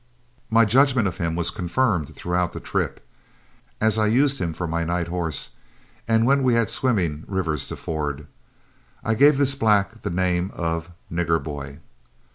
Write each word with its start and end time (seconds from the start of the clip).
My 0.49 0.65
judgment 0.65 1.07
of 1.07 1.17
him 1.19 1.35
was 1.35 1.51
confirmed 1.51 2.15
throughout 2.15 2.53
the 2.53 2.59
trip, 2.59 3.07
as 3.79 3.99
I 3.99 4.07
used 4.07 4.41
him 4.41 4.51
for 4.51 4.65
my 4.65 4.83
night 4.83 5.09
horse 5.09 5.51
and 6.07 6.25
when 6.25 6.41
we 6.41 6.55
had 6.55 6.71
swimming 6.71 7.23
rivers 7.27 7.67
to 7.67 7.75
ford. 7.75 8.25
I 9.03 9.13
gave 9.13 9.37
this 9.37 9.53
black 9.53 10.01
the 10.01 10.09
name 10.09 10.49
of 10.55 10.89
"Nigger 11.11 11.37
Boy." 11.37 11.81